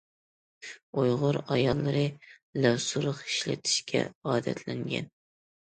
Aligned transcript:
ئۇيغۇر 1.01 1.39
ئاياللىرى 1.41 2.07
لەۋ 2.65 2.81
سۇرۇخ 2.89 3.25
ئىشلىتىشكە 3.29 4.07
ئادەتلەنگەن. 4.33 5.17